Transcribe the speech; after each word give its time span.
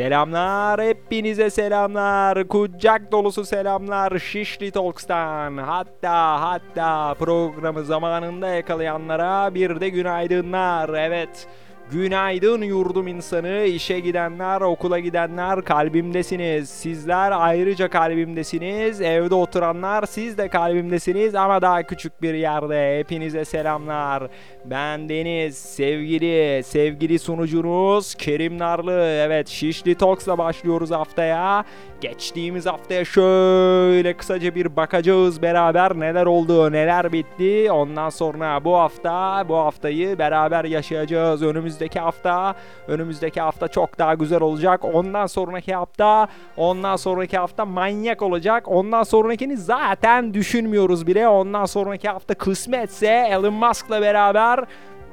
Selamlar, 0.00 0.80
hepinize 0.80 1.50
selamlar. 1.50 2.48
Kucak 2.48 3.12
dolusu 3.12 3.44
selamlar 3.44 4.18
Şişli 4.18 4.70
Talks'tan. 4.70 5.56
Hatta 5.56 6.40
hatta 6.40 7.14
programı 7.14 7.84
zamanında 7.84 8.48
yakalayanlara 8.48 9.54
bir 9.54 9.80
de 9.80 9.88
günaydınlar. 9.88 10.88
Evet. 10.88 11.48
Günaydın 11.92 12.62
yurdum 12.62 13.08
insanı, 13.08 13.64
işe 13.64 14.00
gidenler, 14.00 14.60
okula 14.60 14.98
gidenler 14.98 15.64
kalbimdesiniz. 15.64 16.68
Sizler 16.68 17.32
ayrıca 17.34 17.88
kalbimdesiniz. 17.88 19.00
Evde 19.00 19.34
oturanlar 19.34 20.06
siz 20.06 20.38
de 20.38 20.48
kalbimdesiniz 20.48 21.34
ama 21.34 21.62
daha 21.62 21.82
küçük 21.82 22.22
bir 22.22 22.34
yerde. 22.34 22.98
Hepinize 22.98 23.44
selamlar. 23.44 24.22
Ben 24.64 25.08
Deniz, 25.08 25.58
sevgili, 25.58 26.62
sevgili 26.64 27.18
sunucunuz 27.18 28.14
Kerim 28.14 28.58
Narlı. 28.58 29.02
Evet, 29.02 29.48
Şişli 29.48 29.94
Talks'la 29.94 30.38
başlıyoruz 30.38 30.90
haftaya. 30.90 31.64
Geçtiğimiz 32.00 32.66
haftaya 32.66 33.04
şöyle 33.04 34.16
kısaca 34.16 34.54
bir 34.54 34.76
bakacağız 34.76 35.42
beraber 35.42 36.00
neler 36.00 36.26
oldu, 36.26 36.72
neler 36.72 37.12
bitti. 37.12 37.72
Ondan 37.72 38.08
sonra 38.08 38.64
bu 38.64 38.76
hafta, 38.76 39.44
bu 39.48 39.56
haftayı 39.56 40.18
beraber 40.18 40.64
yaşayacağız. 40.64 41.42
Önümüzdeki 41.80 42.00
hafta, 42.00 42.54
önümüzdeki 42.88 43.40
hafta 43.40 43.68
çok 43.68 43.98
daha 43.98 44.14
güzel 44.14 44.40
olacak. 44.40 44.84
Ondan 44.84 45.26
sonraki 45.26 45.74
hafta, 45.74 46.28
ondan 46.56 46.96
sonraki 46.96 47.38
hafta 47.38 47.64
manyak 47.64 48.22
olacak. 48.22 48.68
Ondan 48.68 49.02
sonrakini 49.02 49.56
zaten 49.56 50.34
düşünmüyoruz 50.34 51.06
bile. 51.06 51.28
Ondan 51.28 51.64
sonraki 51.64 52.08
hafta 52.08 52.34
kısmetse 52.34 53.28
Elon 53.30 53.54
Musk'la 53.54 54.02
beraber 54.02 54.64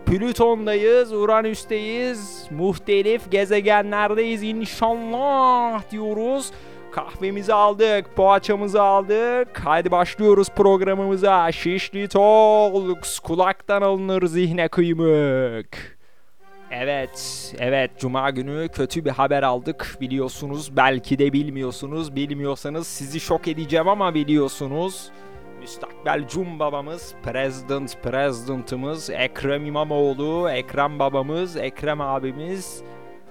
Plüton'dayız, 0.06 1.14
Uranüs'teyiz, 1.14 2.48
muhtelif 2.52 3.32
gezegenlerdeyiz 3.32 4.44
inşallah 4.44 5.92
diyoruz. 5.92 6.52
Kahvemizi 6.92 7.54
aldık, 7.54 8.16
poğaçamızı 8.16 8.82
aldık. 8.82 9.60
Haydi 9.66 9.92
başlıyoruz 9.92 10.50
programımıza. 10.50 11.52
Şişli 11.52 12.08
Talks, 12.08 13.20
kulaktan 13.20 13.82
alınır 13.82 14.26
zihne 14.26 14.68
kıymık. 14.68 15.97
Evet, 16.72 17.54
evet 17.60 17.92
Cuma 17.98 18.30
günü 18.30 18.68
kötü 18.70 19.06
bir 19.06 19.10
haber 19.10 19.44
aldık 19.44 19.98
biliyorsunuz. 20.02 20.78
Belki 20.78 21.20
de 21.20 21.34
bilmiyorsunuz. 21.34 22.16
Bilmiyorsanız 22.16 22.88
sizi 22.88 23.20
şok 23.20 23.48
edeceğim 23.48 23.88
ama 23.88 24.14
biliyorsunuz. 24.14 25.12
Müstakbel 25.60 26.28
Cum 26.28 26.60
babamız, 26.60 27.16
President 27.24 28.04
President'ımız 28.04 29.10
Ekrem 29.10 29.66
İmamoğlu, 29.66 30.50
Ekrem 30.50 31.00
babamız, 31.00 31.58
Ekrem 31.58 32.02
abimiz 32.02 32.84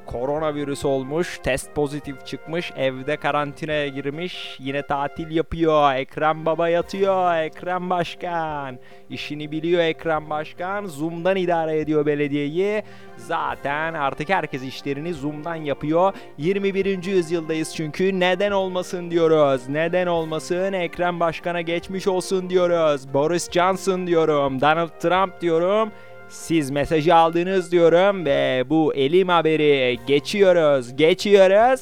koronavirüs 0.07 0.85
olmuş, 0.85 1.39
test 1.43 1.75
pozitif 1.75 2.27
çıkmış, 2.27 2.73
evde 2.77 3.17
karantinaya 3.17 3.89
girmiş, 3.89 4.57
yine 4.61 4.83
tatil 4.83 5.31
yapıyor. 5.31 5.95
Ekrem 5.95 6.47
Baba 6.47 6.69
yatıyor, 6.69 7.37
Ekrem 7.37 7.91
Başkan. 7.91 8.79
İşini 9.11 9.53
biliyor 9.53 9.83
Ekrem 9.83 10.31
Başkan, 10.31 10.87
Zoom'dan 10.87 11.37
idare 11.37 11.79
ediyor 11.79 12.07
belediyeyi. 12.07 12.83
Zaten 13.17 13.95
artık 13.95 14.29
herkes 14.29 14.63
işlerini 14.63 15.15
Zoom'dan 15.15 15.55
yapıyor. 15.55 16.13
21. 16.39 17.05
yüzyıldayız 17.05 17.75
çünkü 17.75 18.20
neden 18.20 18.51
olmasın 18.51 19.11
diyoruz. 19.11 19.69
Neden 19.69 20.07
olmasın 20.07 20.73
Ekrem 20.73 21.20
Başkan'a 21.20 21.61
geçmiş 21.61 22.07
olsun 22.07 22.51
diyoruz. 22.51 23.15
Boris 23.15 23.51
Johnson 23.51 24.07
diyorum, 24.07 24.61
Donald 24.61 25.01
Trump 25.01 25.41
diyorum. 25.41 25.91
Siz 26.29 26.71
mesajı 26.71 27.15
aldınız 27.15 27.73
diyorum 27.73 28.25
ve 28.25 28.65
bu 28.67 28.95
elim 28.95 29.29
haberi 29.29 29.99
geçiyoruz, 30.07 30.97
geçiyoruz. 30.97 31.81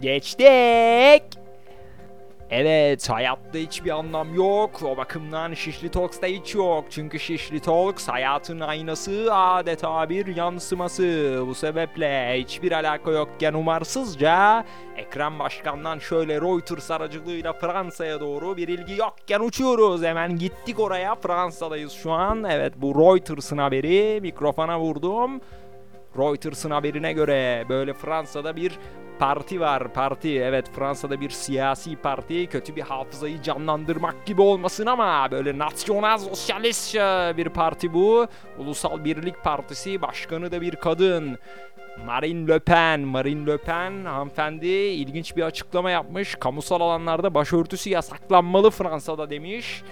Geçtik. 0.00 1.41
Evet, 2.54 3.10
hayatta 3.10 3.58
hiçbir 3.58 3.90
anlam 3.90 4.34
yok. 4.34 4.82
O 4.82 4.96
bakımdan 4.96 5.54
Şişli 5.54 5.90
Talks'ta 5.90 6.26
hiç 6.26 6.54
yok. 6.54 6.84
Çünkü 6.90 7.18
Şişli 7.18 7.60
Talks 7.60 8.08
hayatın 8.08 8.60
aynası, 8.60 9.34
adeta 9.34 10.08
bir 10.08 10.36
yansıması. 10.36 11.38
Bu 11.46 11.54
sebeple 11.54 12.40
hiçbir 12.40 12.72
alaka 12.72 13.10
yokken 13.10 13.54
umarsızca 13.54 14.64
Ekrem 14.96 15.38
Başkan'dan 15.38 15.98
şöyle 15.98 16.40
Reuters 16.40 16.90
aracılığıyla 16.90 17.52
Fransa'ya 17.52 18.20
doğru 18.20 18.56
bir 18.56 18.68
ilgi 18.68 18.94
yokken 18.96 19.40
uçuyoruz. 19.40 20.02
Hemen 20.02 20.38
gittik 20.38 20.80
oraya. 20.80 21.14
Fransa'dayız 21.14 21.92
şu 21.92 22.12
an. 22.12 22.44
Evet 22.44 22.72
bu 22.76 22.94
Reuters'ın 22.94 23.58
haberi. 23.58 24.20
Mikrofona 24.20 24.80
vurdum. 24.80 25.40
Reuters'ın 26.18 26.70
haberine 26.70 27.12
göre 27.12 27.64
böyle 27.68 27.94
Fransa'da 27.94 28.56
bir 28.56 28.78
parti 29.18 29.60
var. 29.60 29.92
Parti 29.92 30.38
evet 30.40 30.70
Fransa'da 30.74 31.20
bir 31.20 31.30
siyasi 31.30 31.96
parti. 31.96 32.46
Kötü 32.46 32.76
bir 32.76 32.82
hafızayı 32.82 33.42
canlandırmak 33.42 34.26
gibi 34.26 34.42
olmasın 34.42 34.86
ama 34.86 35.30
böyle 35.30 35.58
nasyonal 35.58 36.18
sosyalist 36.18 36.94
bir 37.36 37.48
parti 37.48 37.94
bu. 37.94 38.26
Ulusal 38.58 39.04
Birlik 39.04 39.44
Partisi 39.44 40.02
başkanı 40.02 40.52
da 40.52 40.60
bir 40.60 40.76
kadın. 40.76 41.38
Marine 42.06 42.48
Le 42.48 42.58
Pen, 42.58 43.00
Marine 43.00 43.46
Le 43.46 43.56
Pen 43.56 44.04
hanımefendi 44.04 44.66
ilginç 44.66 45.36
bir 45.36 45.42
açıklama 45.42 45.90
yapmış. 45.90 46.34
Kamusal 46.34 46.80
alanlarda 46.80 47.34
başörtüsü 47.34 47.90
yasaklanmalı 47.90 48.70
Fransa'da 48.70 49.30
demiş. 49.30 49.82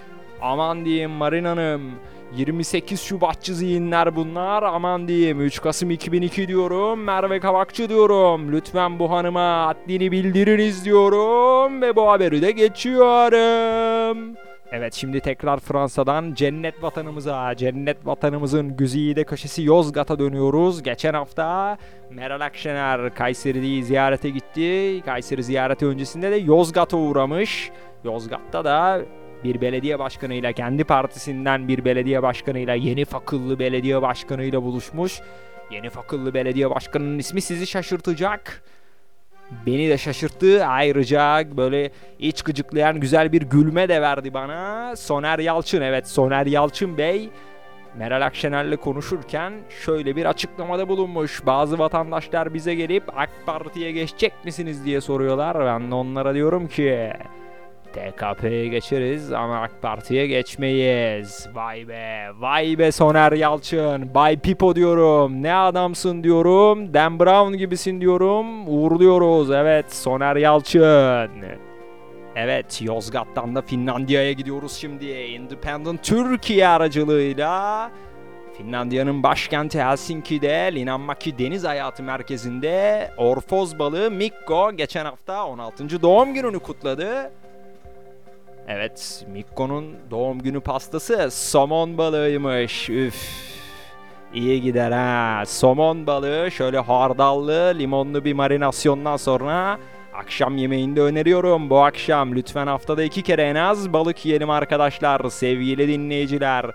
Aman 0.43 0.85
diyeyim 0.85 1.11
Marin 1.11 1.45
Hanım. 1.45 1.93
28 2.37 3.01
Şubatçı 3.01 3.55
zihinler 3.55 4.17
bunlar. 4.17 4.63
Aman 4.63 5.09
diyeyim 5.09 5.41
3 5.41 5.61
Kasım 5.61 5.91
2002 5.91 6.49
diyorum. 6.49 7.05
Merve 7.05 7.41
Kavakçı 7.41 7.89
diyorum. 7.89 8.53
Lütfen 8.53 8.99
bu 8.99 9.11
hanıma 9.11 9.67
haddini 9.67 10.13
bildiriniz 10.13 10.85
diyorum. 10.85 11.83
Ve 11.83 11.97
bu 11.97 12.11
haberi 12.11 12.43
de 12.43 12.51
geçiyorum. 12.51 14.37
Evet 14.73 14.95
şimdi 14.95 15.21
tekrar 15.21 15.61
Fransa'dan 15.61 16.35
cennet 16.35 16.83
vatanımıza, 16.83 17.57
cennet 17.57 18.07
vatanımızın 18.07 18.77
güzide 18.77 19.25
köşesi 19.25 19.63
Yozgat'a 19.63 20.19
dönüyoruz. 20.19 20.83
Geçen 20.83 21.15
hafta 21.15 21.79
Meral 22.11 22.41
Akşener 22.41 23.15
Kayseri'yi 23.15 23.85
ziyarete 23.85 24.31
gitti. 24.31 25.01
Kayseri 25.05 25.43
ziyareti 25.43 25.87
öncesinde 25.87 26.31
de 26.31 26.37
Yozgat'a 26.37 26.97
uğramış. 26.97 27.71
Yozgat'ta 28.05 28.65
da 28.65 29.03
bir 29.45 29.61
belediye 29.61 29.99
başkanıyla 29.99 30.53
kendi 30.53 30.84
partisinden 30.84 31.69
bir 31.69 31.84
belediye 31.84 32.23
başkanıyla 32.23 32.75
yeni 32.75 33.05
fakıllı 33.05 33.59
belediye 33.59 34.03
başkanıyla 34.03 34.62
buluşmuş. 34.62 35.21
Yeni 35.71 35.91
fakıllı 35.91 36.34
belediye 36.34 36.71
başkanının 36.71 37.19
ismi 37.19 37.41
sizi 37.41 37.67
şaşırtacak. 37.67 38.62
Beni 39.67 39.89
de 39.89 39.99
şaşırttı. 39.99 40.67
Ayrıca 40.67 41.45
böyle 41.56 41.91
iç 42.19 42.43
gıcıklayan 42.43 43.01
güzel 43.01 43.33
bir 43.33 43.43
gülme 43.43 43.89
de 43.89 44.03
verdi 44.03 44.34
bana. 44.34 44.97
Soner 44.97 45.39
Yalçın 45.39 45.81
evet 45.81 46.09
Soner 46.09 46.47
Yalçın 46.47 46.99
Bey 46.99 47.31
Meral 47.99 48.27
Akşener'le 48.27 48.77
konuşurken 48.77 49.53
şöyle 49.84 50.17
bir 50.17 50.27
açıklamada 50.27 50.89
bulunmuş. 50.89 51.47
Bazı 51.47 51.78
vatandaşlar 51.78 52.55
bize 52.55 52.75
gelip 52.75 53.19
AK 53.19 53.31
Parti'ye 53.47 53.93
geçecek 53.93 54.33
misiniz 54.45 54.84
diye 54.84 55.01
soruyorlar. 55.01 55.59
Ben 55.59 55.91
de 55.91 55.95
onlara 55.95 56.34
diyorum 56.34 56.69
ki 56.69 57.12
TKP'ye 57.93 58.69
geçeriz 58.69 59.33
ama 59.33 59.61
AK 59.62 59.83
Parti'ye 59.83 60.27
geçmeyiz. 60.27 61.49
Vay 61.55 61.89
be, 61.89 62.27
vay 62.39 62.78
be 62.78 62.93
Soner 62.93 63.33
Yalçın. 63.33 64.15
Bay 64.15 64.39
Pipo 64.39 64.75
diyorum. 64.77 65.43
Ne 65.43 65.55
adamsın 65.55 66.25
diyorum. 66.25 66.95
Dan 66.95 67.21
Brown 67.21 67.56
gibisin 67.56 68.01
diyorum. 68.01 68.69
Uğurluyoruz. 68.69 69.51
Evet 69.51 69.95
Soner 69.95 70.37
Yalçın. 70.37 71.31
Evet 72.37 72.83
Yozgat'tan 72.83 73.55
da 73.55 73.62
Finlandiya'ya 73.62 74.33
gidiyoruz 74.33 74.72
şimdi. 74.72 75.07
Independent 75.07 76.03
Türkiye 76.03 76.69
aracılığıyla. 76.69 77.91
Finlandiya'nın 78.59 79.22
başkenti 79.22 79.83
Helsinki'de 79.83 80.71
Linnanmäki 80.75 81.39
Deniz 81.39 81.65
Hayatı 81.65 82.03
Merkezi'nde 82.03 83.11
Orfoz 83.17 83.78
balığı 83.78 84.11
Mikko 84.11 84.72
geçen 84.77 85.04
hafta 85.04 85.47
16. 85.47 86.03
doğum 86.03 86.34
gününü 86.34 86.59
kutladı. 86.59 87.33
Evet, 88.72 89.25
Mikko'nun 89.33 89.97
doğum 90.11 90.39
günü 90.39 90.61
pastası 90.61 91.28
somon 91.31 91.99
balığıymış. 91.99 92.91
Üf. 92.91 93.15
İyi 94.34 94.63
gider 94.63 94.91
ha. 94.93 95.43
Somon 95.47 96.07
balığı 96.07 96.51
şöyle 96.51 96.78
hardallı, 96.78 97.75
limonlu 97.78 98.25
bir 98.25 98.33
marinasyondan 98.33 99.17
sonra 99.17 99.78
akşam 100.15 100.57
yemeğinde 100.57 101.01
öneriyorum. 101.01 101.71
Bu 101.71 101.78
akşam 101.78 102.34
lütfen 102.34 102.67
haftada 102.67 103.03
iki 103.03 103.22
kere 103.22 103.43
en 103.43 103.55
az 103.55 103.93
balık 103.93 104.27
yiyelim 104.27 104.51
arkadaşlar, 104.51 105.28
sevgili 105.28 105.89
dinleyiciler. 105.89 106.66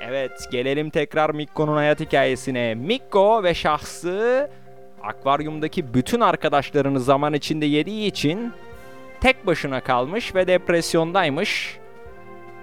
Evet, 0.00 0.48
gelelim 0.52 0.90
tekrar 0.90 1.30
Mikko'nun 1.30 1.76
hayat 1.76 2.00
hikayesine. 2.00 2.74
Mikko 2.74 3.42
ve 3.42 3.54
şahsı 3.54 4.50
akvaryumdaki 5.02 5.94
bütün 5.94 6.20
arkadaşlarını 6.20 7.00
zaman 7.00 7.34
içinde 7.34 7.66
yediği 7.66 8.06
için 8.06 8.52
tek 9.26 9.46
başına 9.46 9.80
kalmış 9.80 10.34
ve 10.34 10.46
depresyondaymış. 10.46 11.78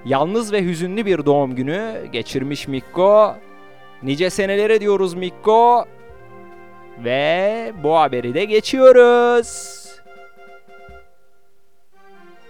Yalnız 0.06 0.54
ve 0.54 0.63
hüzünlü 0.63 1.06
bir 1.06 1.25
doğum 1.25 1.56
günü 1.56 2.07
geçirmiş 2.12 2.68
Mikko. 2.68 3.36
Nice 4.04 4.30
senelere 4.30 4.81
diyoruz 4.81 5.13
Mikko. 5.13 5.86
Ve 7.04 7.74
bu 7.83 7.98
haberi 7.98 8.33
de 8.33 8.45
geçiyoruz. 8.45 9.82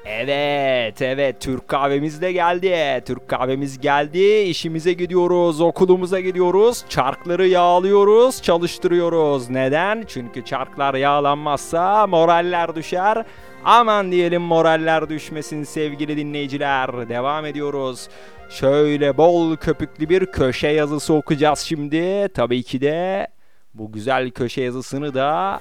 Evet, 0.05 1.01
evet 1.01 1.41
Türk 1.41 1.67
kahvemiz 1.67 2.21
de 2.21 2.31
geldi. 2.31 3.03
Türk 3.05 3.27
kahvemiz 3.27 3.79
geldi. 3.79 4.19
İşimize 4.41 4.93
gidiyoruz, 4.93 5.61
okulumuza 5.61 6.19
gidiyoruz. 6.19 6.85
Çarkları 6.89 7.47
yağlıyoruz, 7.47 8.41
çalıştırıyoruz. 8.41 9.49
Neden? 9.49 10.03
Çünkü 10.07 10.45
çarklar 10.45 10.93
yağlanmazsa 10.93 12.07
moraller 12.07 12.75
düşer. 12.75 13.25
Aman 13.65 14.11
diyelim 14.11 14.41
moraller 14.41 15.09
düşmesin 15.09 15.63
sevgili 15.63 16.17
dinleyiciler. 16.17 17.09
Devam 17.09 17.45
ediyoruz. 17.45 18.09
Şöyle 18.49 19.17
bol 19.17 19.55
köpüklü 19.55 20.09
bir 20.09 20.25
köşe 20.25 20.67
yazısı 20.67 21.13
okuyacağız 21.13 21.59
şimdi. 21.59 22.29
Tabii 22.33 22.63
ki 22.63 22.81
de 22.81 23.27
bu 23.73 23.91
güzel 23.91 24.31
köşe 24.31 24.61
yazısını 24.61 25.13
da 25.13 25.59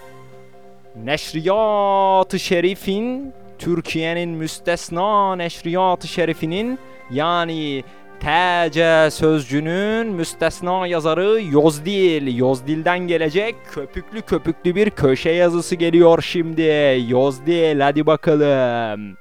Neşriyat-ı 0.96 2.38
Şerif'in 2.38 3.32
Türkiye'nin 3.62 4.30
müstesna 4.30 5.36
Neşriyat-ı 5.36 6.08
Şerif'inin 6.08 6.78
yani 7.10 7.84
TC 8.20 9.08
sözcünün 9.10 10.06
müstesna 10.06 10.86
yazarı 10.86 11.42
Yozdil. 11.50 12.36
Yozdil'den 12.36 12.98
gelecek 12.98 13.54
köpüklü 13.74 14.22
köpüklü 14.22 14.74
bir 14.74 14.90
köşe 14.90 15.30
yazısı 15.30 15.74
geliyor 15.74 16.22
şimdi. 16.22 17.02
Yozdil 17.08 17.80
hadi 17.80 18.06
bakalım. 18.06 19.16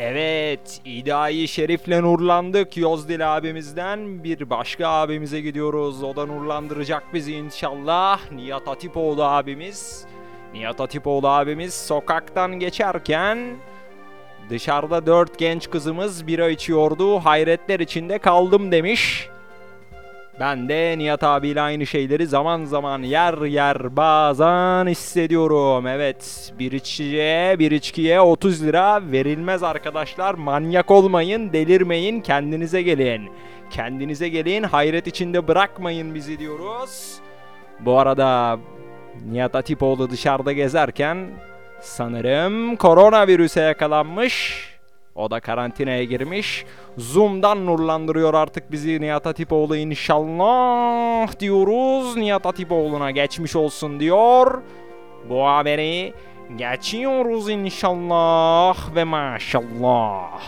Evet, 0.00 0.80
İdai 0.84 1.48
Şerif'le 1.48 1.88
nurlandık 1.88 2.76
Yozdil 2.76 3.36
abimizden. 3.36 4.24
Bir 4.24 4.50
başka 4.50 4.88
abimize 4.88 5.40
gidiyoruz. 5.40 6.02
O 6.02 6.16
da 6.16 6.26
nurlandıracak 6.26 7.14
bizi 7.14 7.32
inşallah. 7.32 8.32
Nihat 8.32 8.66
Hatipoğlu 8.66 9.24
abimiz. 9.24 10.06
Nihat 10.54 10.80
Hatipoğlu 10.80 11.28
abimiz 11.28 11.74
sokaktan 11.74 12.52
geçerken 12.58 13.56
dışarıda 14.50 15.06
dört 15.06 15.38
genç 15.38 15.70
kızımız 15.70 16.26
bira 16.26 16.48
içiyordu. 16.48 17.18
Hayretler 17.18 17.80
içinde 17.80 18.18
kaldım 18.18 18.72
demiş. 18.72 19.28
Ben 20.40 20.68
de 20.68 20.94
Nihat 20.98 21.22
abiyle 21.22 21.60
aynı 21.60 21.86
şeyleri 21.86 22.26
zaman 22.26 22.64
zaman 22.64 23.02
yer 23.02 23.42
yer 23.42 23.96
bazen 23.96 24.86
hissediyorum. 24.86 25.86
Evet 25.86 26.52
bir 26.58 26.72
içkiye 26.72 27.58
bir 27.58 27.70
içkiye 27.70 28.20
30 28.20 28.64
lira 28.64 29.02
verilmez 29.12 29.62
arkadaşlar. 29.62 30.34
Manyak 30.34 30.90
olmayın 30.90 31.52
delirmeyin 31.52 32.20
kendinize 32.20 32.82
gelin. 32.82 33.30
Kendinize 33.70 34.28
gelin 34.28 34.62
hayret 34.62 35.06
içinde 35.06 35.48
bırakmayın 35.48 36.14
bizi 36.14 36.38
diyoruz. 36.38 37.14
Bu 37.80 37.98
arada 37.98 38.58
Nihat 39.30 39.54
Atipoğlu 39.54 40.10
dışarıda 40.10 40.52
gezerken 40.52 41.28
sanırım 41.80 42.76
koronavirüse 42.76 43.60
yakalanmış. 43.60 44.67
O 45.18 45.30
da 45.30 45.40
karantinaya 45.40 46.04
girmiş. 46.04 46.64
Zoom'dan 46.98 47.66
nurlandırıyor 47.66 48.34
artık 48.34 48.72
bizi 48.72 49.00
Nihat 49.00 49.26
Hatipoğlu 49.26 49.76
inşallah 49.76 51.40
diyoruz. 51.40 52.16
Nihat 52.16 52.44
Hatipoğlu'na 52.44 53.10
geçmiş 53.10 53.56
olsun 53.56 54.00
diyor. 54.00 54.62
Bu 55.28 55.46
haberi 55.46 56.14
geçiyoruz 56.56 57.48
inşallah 57.48 58.94
ve 58.94 59.04
maşallah. 59.04 60.42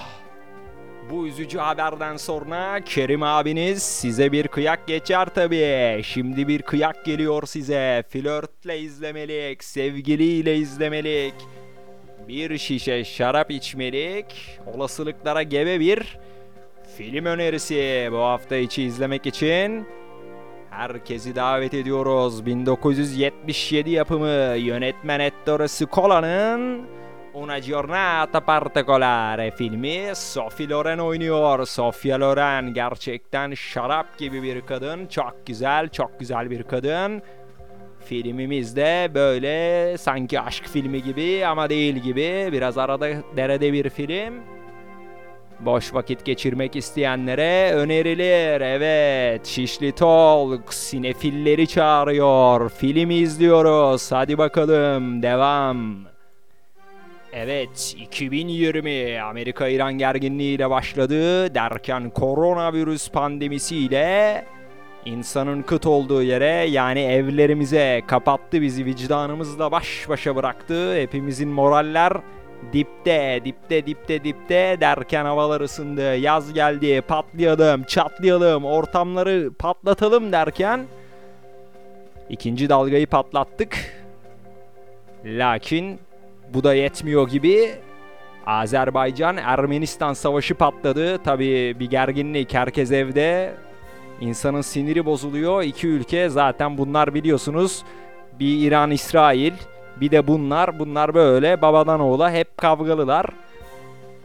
Bu 1.10 1.26
üzücü 1.26 1.58
haberden 1.58 2.16
sonra 2.16 2.80
Kerim 2.84 3.22
abiniz 3.22 3.82
size 3.82 4.32
bir 4.32 4.48
kıyak 4.48 4.86
geçer 4.86 5.28
tabii. 5.34 6.02
Şimdi 6.04 6.48
bir 6.48 6.62
kıyak 6.62 7.04
geliyor 7.04 7.46
size. 7.46 8.04
Flörtle 8.08 8.78
izlemelik, 8.78 9.64
sevgiliyle 9.64 10.56
izlemelik 10.56 11.34
bir 12.28 12.58
şişe 12.58 13.04
şarap 13.04 13.50
içmelik, 13.50 14.58
olasılıklara 14.74 15.42
gebe 15.42 15.80
bir 15.80 16.18
film 16.96 17.24
önerisi 17.24 18.08
bu 18.12 18.18
hafta 18.18 18.56
içi 18.56 18.82
izlemek 18.82 19.26
için 19.26 19.86
herkesi 20.70 21.36
davet 21.36 21.74
ediyoruz. 21.74 22.46
1977 22.46 23.90
yapımı 23.90 24.56
yönetmen 24.56 25.20
Ettore 25.20 25.68
Scola'nın 25.68 26.86
Una 27.34 27.58
giornata 27.58 28.40
particolare 28.40 29.50
filmi 29.50 30.12
Sophie 30.14 30.68
Loren 30.68 30.98
oynuyor. 30.98 31.66
Sofia 31.66 32.20
Loren 32.20 32.74
gerçekten 32.74 33.54
şarap 33.54 34.18
gibi 34.18 34.42
bir 34.42 34.60
kadın. 34.60 35.06
Çok 35.06 35.46
güzel, 35.46 35.88
çok 35.88 36.20
güzel 36.20 36.50
bir 36.50 36.62
kadın. 36.62 37.22
Filmimiz 38.04 38.76
de 38.76 39.10
böyle 39.14 39.98
sanki 39.98 40.40
aşk 40.40 40.64
filmi 40.66 41.02
gibi 41.02 41.46
ama 41.46 41.70
değil 41.70 41.96
gibi. 41.96 42.48
Biraz 42.52 42.78
arada 42.78 43.08
derede 43.36 43.72
bir 43.72 43.90
film. 43.90 44.34
Boş 45.60 45.94
vakit 45.94 46.24
geçirmek 46.24 46.76
isteyenlere 46.76 47.72
önerilir. 47.74 48.60
Evet, 48.60 49.46
Şişli 49.46 49.92
Talk 49.92 50.74
sinefilleri 50.74 51.66
çağırıyor. 51.66 52.70
Film 52.70 53.10
izliyoruz. 53.10 54.12
Hadi 54.12 54.38
bakalım, 54.38 55.22
devam. 55.22 55.96
Evet, 57.32 57.94
2020 57.98 59.20
Amerika-İran 59.22 59.92
gerginliğiyle 59.92 60.70
başladı 60.70 61.54
derken 61.54 62.10
koronavirüs 62.10 63.10
pandemisiyle 63.10 64.44
İnsanın 65.04 65.62
kıt 65.62 65.86
olduğu 65.86 66.22
yere 66.22 66.46
yani 66.46 67.00
evlerimize 67.00 68.02
kapattı 68.06 68.62
bizi 68.62 68.84
vicdanımızla 68.84 69.70
baş 69.70 70.08
başa 70.08 70.36
bıraktı. 70.36 70.96
Hepimizin 70.96 71.48
moraller 71.48 72.12
dipte, 72.72 73.40
dipte, 73.44 73.86
dipte, 73.86 74.24
dipte 74.24 74.76
derken 74.80 75.24
havalar 75.24 75.60
ısındı. 75.60 76.16
Yaz 76.16 76.52
geldi, 76.52 77.02
patlayalım, 77.08 77.82
çatlayalım, 77.82 78.64
ortamları 78.64 79.50
patlatalım 79.58 80.32
derken 80.32 80.86
ikinci 82.28 82.68
dalgayı 82.68 83.06
patlattık. 83.06 83.78
Lakin 85.24 85.98
bu 86.54 86.64
da 86.64 86.74
yetmiyor 86.74 87.28
gibi 87.28 87.70
Azerbaycan 88.46 89.36
Ermenistan 89.36 90.12
savaşı 90.12 90.54
patladı. 90.54 91.18
Tabii 91.18 91.76
bir 91.80 91.90
gerginlik 91.90 92.54
herkes 92.54 92.92
evde. 92.92 93.54
İnsanın 94.20 94.60
siniri 94.60 95.06
bozuluyor. 95.06 95.62
İki 95.62 95.88
ülke 95.88 96.28
zaten 96.28 96.78
bunlar 96.78 97.14
biliyorsunuz. 97.14 97.82
Bir 98.40 98.66
İran, 98.66 98.90
İsrail, 98.90 99.52
bir 100.00 100.10
de 100.10 100.26
bunlar. 100.26 100.78
Bunlar 100.78 101.14
böyle 101.14 101.62
babadan 101.62 102.00
oğula 102.00 102.32
hep 102.32 102.56
kavgalılar. 102.56 103.26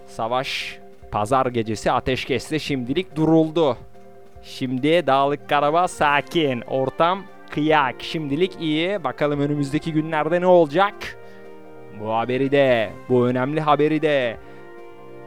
Savaş 0.07 0.79
pazar 1.11 1.45
gecesi 1.45 1.91
ateşkesle 1.91 2.59
şimdilik 2.59 3.15
duruldu. 3.15 3.77
Şimdi 4.43 5.07
Dağlık 5.07 5.49
Karabağ 5.49 5.87
sakin. 5.87 6.61
Ortam 6.61 7.23
kıyak. 7.49 7.95
Şimdilik 7.99 8.61
iyi. 8.61 9.03
Bakalım 9.03 9.39
önümüzdeki 9.39 9.93
günlerde 9.93 10.41
ne 10.41 10.47
olacak? 10.47 10.93
Bu 11.99 12.13
haberi 12.13 12.51
de, 12.51 12.89
bu 13.09 13.27
önemli 13.27 13.61
haberi 13.61 14.01
de 14.01 14.37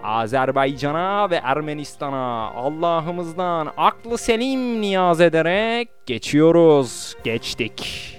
Azerbaycan'a 0.03 1.31
ve 1.31 1.41
Ermenistan'a 1.43 2.51
Allah'ımızdan 2.51 3.73
aklı 3.77 4.19
selim 4.19 4.81
niyaz 4.81 5.21
ederek 5.21 5.89
geçiyoruz. 6.07 7.17
Geçtik. 7.25 8.15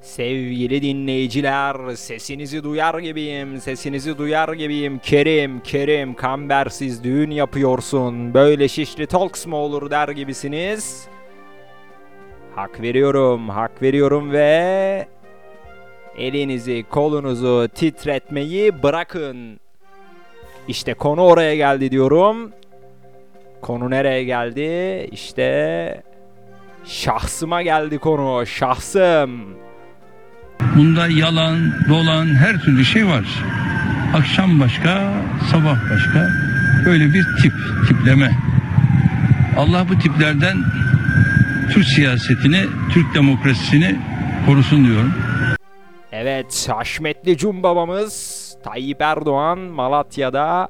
Sevgili 0.00 0.82
dinleyiciler, 0.82 1.94
sesinizi 1.94 2.64
duyar 2.64 2.98
gibiyim, 2.98 3.60
sesinizi 3.60 4.18
duyar 4.18 4.52
gibiyim. 4.52 4.98
Kerim, 4.98 5.60
Kerim, 5.60 6.14
kambersiz 6.14 7.04
düğün 7.04 7.30
yapıyorsun. 7.30 8.34
Böyle 8.34 8.68
şişli 8.68 9.06
talks 9.06 9.46
mı 9.46 9.56
olur 9.56 9.90
der 9.90 10.08
gibisiniz. 10.08 11.08
Hak 12.54 12.80
veriyorum, 12.80 13.48
hak 13.48 13.82
veriyorum 13.82 14.32
ve 14.32 15.08
elinizi, 16.16 16.84
kolunuzu 16.90 17.68
titretmeyi 17.74 18.82
bırakın. 18.82 19.60
İşte 20.68 20.94
konu 20.94 21.20
oraya 21.20 21.56
geldi 21.56 21.90
diyorum. 21.90 22.52
Konu 23.62 23.90
nereye 23.90 24.24
geldi? 24.24 25.08
İşte 25.12 26.02
şahsıma 26.84 27.62
geldi 27.62 27.98
konu. 27.98 28.46
Şahsım. 28.46 29.30
Bunda 30.76 31.08
yalan, 31.08 31.72
dolan 31.88 32.26
her 32.26 32.60
türlü 32.60 32.84
şey 32.84 33.06
var. 33.06 33.24
Akşam 34.14 34.60
başka, 34.60 35.12
sabah 35.50 35.90
başka. 35.90 36.28
Böyle 36.86 37.14
bir 37.14 37.26
tip, 37.42 37.52
tipleme. 37.88 38.30
Allah 39.58 39.86
bu 39.88 39.98
tiplerden 39.98 40.56
Türk 41.72 41.84
siyasetini, 41.84 42.64
Türk 42.92 43.14
demokrasisini 43.14 44.00
korusun 44.46 44.84
diyorum. 44.84 45.14
Evet, 46.12 46.68
Haşmetli 46.72 47.36
Cum 47.36 47.62
babamız 47.62 48.39
Tayyip 48.62 49.00
Erdoğan 49.00 49.58
Malatya'da 49.58 50.68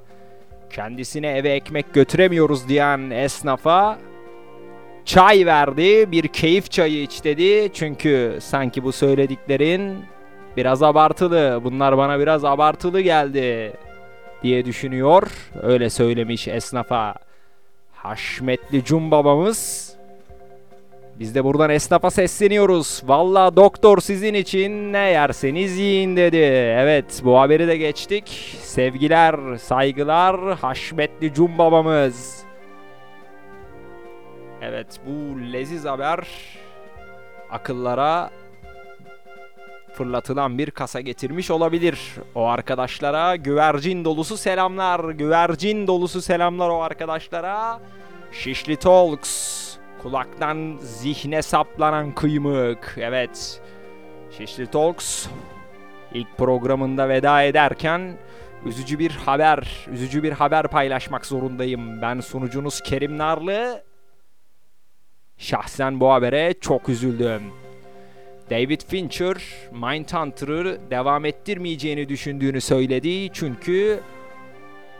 kendisine 0.70 1.26
eve 1.26 1.50
ekmek 1.50 1.94
götüremiyoruz 1.94 2.68
diyen 2.68 3.10
esnafa 3.10 3.98
çay 5.04 5.46
verdi. 5.46 6.12
Bir 6.12 6.28
keyif 6.28 6.70
çayı 6.70 7.02
iç 7.02 7.24
dedi. 7.24 7.72
Çünkü 7.74 8.38
sanki 8.40 8.84
bu 8.84 8.92
söylediklerin 8.92 10.04
biraz 10.56 10.82
abartılı. 10.82 11.60
Bunlar 11.64 11.98
bana 11.98 12.20
biraz 12.20 12.44
abartılı 12.44 13.00
geldi 13.00 13.72
diye 14.42 14.64
düşünüyor. 14.64 15.22
Öyle 15.62 15.90
söylemiş 15.90 16.48
esnafa 16.48 17.14
Haşmetli 17.92 18.84
Cum 18.84 19.10
babamız. 19.10 19.89
Biz 21.20 21.34
de 21.34 21.44
buradan 21.44 21.70
esnafa 21.70 22.10
sesleniyoruz. 22.10 23.02
Valla 23.04 23.56
doktor 23.56 24.00
sizin 24.00 24.34
için 24.34 24.92
ne 24.92 24.98
yerseniz 24.98 25.78
yiyin 25.78 26.16
dedi. 26.16 26.36
Evet 26.76 27.20
bu 27.24 27.40
haberi 27.40 27.68
de 27.68 27.76
geçtik. 27.76 28.56
Sevgiler, 28.62 29.56
saygılar 29.56 30.58
Haşmetli 30.58 31.34
Cum 31.34 31.58
babamız. 31.58 32.44
Evet 34.62 35.00
bu 35.06 35.40
leziz 35.52 35.84
haber 35.84 36.28
akıllara 37.50 38.30
fırlatılan 39.92 40.58
bir 40.58 40.70
kasa 40.70 41.00
getirmiş 41.00 41.50
olabilir. 41.50 42.00
O 42.34 42.46
arkadaşlara 42.46 43.36
güvercin 43.36 44.04
dolusu 44.04 44.36
selamlar. 44.36 45.10
Güvercin 45.10 45.86
dolusu 45.86 46.22
selamlar 46.22 46.68
o 46.68 46.82
arkadaşlara. 46.82 47.80
Şişli 48.32 48.76
Talks. 48.76 49.69
Kulaktan 50.02 50.78
zihne 50.80 51.42
saplanan 51.42 52.14
kıymık. 52.14 52.96
Evet. 53.00 53.60
Şişli 54.38 54.66
Talks 54.66 55.26
ilk 56.14 56.38
programında 56.38 57.08
veda 57.08 57.42
ederken 57.42 58.16
üzücü 58.66 58.98
bir 58.98 59.10
haber, 59.10 59.86
üzücü 59.92 60.22
bir 60.22 60.32
haber 60.32 60.68
paylaşmak 60.68 61.26
zorundayım. 61.26 62.02
Ben 62.02 62.20
sunucunuz 62.20 62.80
Kerim 62.80 63.18
Narlı. 63.18 63.84
Şahsen 65.38 66.00
bu 66.00 66.12
habere 66.12 66.54
çok 66.60 66.88
üzüldüm. 66.88 67.42
David 68.50 68.80
Fincher 68.88 69.36
Mindhunter'ı 69.72 70.80
devam 70.90 71.24
ettirmeyeceğini 71.24 72.08
düşündüğünü 72.08 72.60
söyledi 72.60 73.32
çünkü 73.32 74.00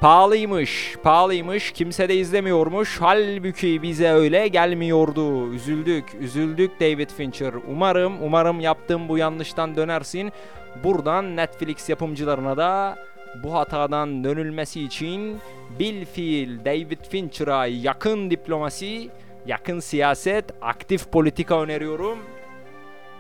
pahalıymış, 0.01 0.97
pahalıymış, 1.03 1.73
kimse 1.73 2.09
de 2.09 2.15
izlemiyormuş. 2.17 2.97
Halbuki 3.01 3.83
bize 3.83 4.11
öyle 4.11 4.49
gelmiyordu. 4.49 5.53
Üzüldük, 5.53 6.05
üzüldük 6.21 6.81
David 6.81 7.11
Fincher. 7.11 7.53
Umarım, 7.69 8.23
umarım 8.23 8.61
yaptığım 8.61 9.09
bu 9.09 9.19
yanlıştan 9.19 9.77
dönersin. 9.77 10.33
Buradan 10.85 11.37
Netflix 11.37 11.89
yapımcılarına 11.89 12.57
da 12.57 12.99
bu 13.43 13.55
hatadan 13.55 14.25
dönülmesi 14.25 14.83
için 14.83 15.39
bil 15.79 16.05
fiil 16.05 16.65
David 16.65 17.05
Fincher'a 17.11 17.67
yakın 17.67 18.31
diplomasi, 18.31 19.11
yakın 19.47 19.81
siyaset, 19.81 20.45
aktif 20.63 21.13
politika 21.13 21.63
öneriyorum. 21.63 22.19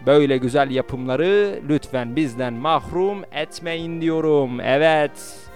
Böyle 0.06 0.36
güzel 0.36 0.70
yapımları 0.70 1.60
lütfen 1.68 2.16
bizden 2.16 2.52
mahrum 2.52 3.24
etmeyin 3.32 4.00
diyorum. 4.00 4.60
Evet. 4.60 5.49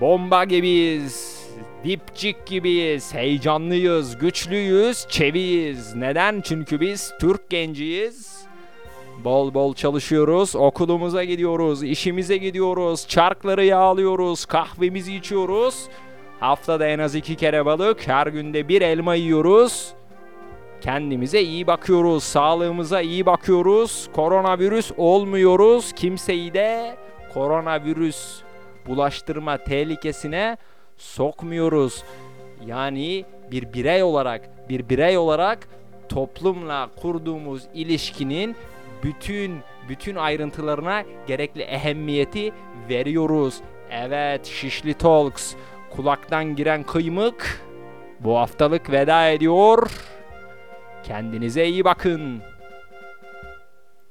Bomba 0.00 0.44
gibiyiz. 0.44 1.40
Dipçik 1.84 2.46
gibiyiz. 2.46 3.14
Heyecanlıyız, 3.14 4.18
güçlüyüz, 4.18 5.06
çeviyiz. 5.08 5.94
Neden? 5.94 6.40
Çünkü 6.40 6.80
biz 6.80 7.12
Türk 7.20 7.50
genciyiz. 7.50 8.40
Bol 9.24 9.54
bol 9.54 9.74
çalışıyoruz, 9.74 10.56
okulumuza 10.56 11.24
gidiyoruz, 11.24 11.82
işimize 11.82 12.36
gidiyoruz, 12.36 13.08
çarkları 13.08 13.64
yağlıyoruz, 13.64 14.44
kahvemizi 14.44 15.14
içiyoruz. 15.14 15.88
Haftada 16.40 16.86
en 16.86 16.98
az 16.98 17.14
iki 17.14 17.34
kere 17.36 17.66
balık, 17.66 18.08
her 18.08 18.26
günde 18.26 18.68
bir 18.68 18.82
elma 18.82 19.14
yiyoruz. 19.14 19.92
Kendimize 20.80 21.42
iyi 21.42 21.66
bakıyoruz, 21.66 22.24
sağlığımıza 22.24 23.00
iyi 23.00 23.26
bakıyoruz. 23.26 24.08
Koronavirüs 24.12 24.92
olmuyoruz. 24.96 25.92
Kimseyi 25.92 26.54
de 26.54 26.96
koronavirüs 27.34 28.42
bulaştırma 28.90 29.58
tehlikesine 29.58 30.56
sokmuyoruz. 30.96 32.04
Yani 32.66 33.24
bir 33.50 33.72
birey 33.72 34.02
olarak, 34.02 34.68
bir 34.68 34.88
birey 34.88 35.18
olarak 35.18 35.68
toplumla 36.08 36.90
kurduğumuz 36.96 37.62
ilişkinin 37.74 38.56
bütün 39.02 39.60
bütün 39.88 40.14
ayrıntılarına 40.16 41.04
gerekli 41.26 41.62
ehemmiyeti 41.62 42.52
veriyoruz. 42.88 43.60
Evet, 43.90 44.46
Şişli 44.46 44.94
Talks 44.94 45.54
kulaktan 45.90 46.56
giren 46.56 46.82
kıymık 46.82 47.60
bu 48.20 48.38
haftalık 48.38 48.90
veda 48.90 49.28
ediyor. 49.28 49.90
Kendinize 51.02 51.66
iyi 51.66 51.84
bakın. 51.84 52.42